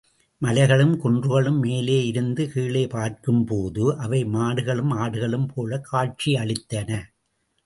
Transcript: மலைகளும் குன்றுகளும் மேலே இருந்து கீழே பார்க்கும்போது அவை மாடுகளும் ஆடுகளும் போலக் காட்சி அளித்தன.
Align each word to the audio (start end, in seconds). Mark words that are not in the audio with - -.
மலைகளும் 0.41 0.93
குன்றுகளும் 1.01 1.59
மேலே 1.59 2.05
இருந்து 2.05 2.49
கீழே 2.51 2.87
பார்க்கும்போது 2.87 3.97
அவை 3.97 4.23
மாடுகளும் 4.25 4.93
ஆடுகளும் 4.97 5.47
போலக் 5.53 5.87
காட்சி 5.89 6.33
அளித்தன. 6.33 6.89